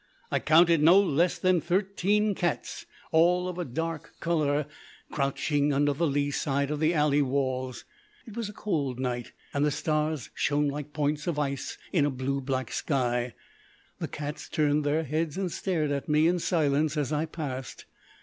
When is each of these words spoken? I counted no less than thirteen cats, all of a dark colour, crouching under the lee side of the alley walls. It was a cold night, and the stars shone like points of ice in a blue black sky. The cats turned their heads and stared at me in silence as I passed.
I 0.31 0.39
counted 0.39 0.81
no 0.81 0.99
less 0.99 1.37
than 1.37 1.61
thirteen 1.61 2.33
cats, 2.33 2.87
all 3.11 3.47
of 3.47 3.59
a 3.59 3.63
dark 3.65 4.13
colour, 4.19 4.65
crouching 5.11 5.71
under 5.71 5.93
the 5.93 6.07
lee 6.07 6.31
side 6.31 6.71
of 6.71 6.79
the 6.79 6.95
alley 6.95 7.21
walls. 7.21 7.85
It 8.25 8.35
was 8.35 8.49
a 8.49 8.53
cold 8.53 8.99
night, 8.99 9.31
and 9.53 9.63
the 9.63 9.69
stars 9.69 10.31
shone 10.33 10.67
like 10.67 10.91
points 10.91 11.27
of 11.27 11.37
ice 11.37 11.77
in 11.93 12.03
a 12.03 12.09
blue 12.09 12.41
black 12.41 12.71
sky. 12.71 13.35
The 13.99 14.07
cats 14.07 14.49
turned 14.49 14.83
their 14.83 15.03
heads 15.03 15.37
and 15.37 15.51
stared 15.51 15.91
at 15.91 16.09
me 16.09 16.25
in 16.27 16.39
silence 16.39 16.97
as 16.97 17.13
I 17.13 17.25
passed. 17.27 17.85